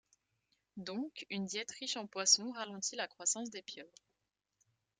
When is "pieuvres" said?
3.61-3.93